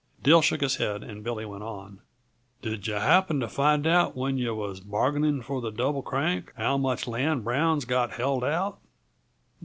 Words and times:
Dill 0.23 0.41
shook 0.41 0.61
his 0.61 0.77
head, 0.77 1.03
and 1.03 1.23
Billy 1.23 1.45
went 1.45 1.61
on. 1.61 1.99
"Did 2.63 2.87
yuh 2.87 2.95
happen 2.97 3.39
to 3.39 3.47
find 3.47 3.85
out, 3.85 4.15
when 4.17 4.39
yuh 4.39 4.55
was 4.55 4.79
bargaining 4.79 5.43
for 5.43 5.61
the 5.61 5.69
Double 5.69 6.01
Crank, 6.01 6.51
how 6.57 6.75
much 6.79 7.07
land 7.07 7.43
Brown's 7.43 7.85
got 7.85 8.13
held 8.13 8.43
out?" 8.43 8.79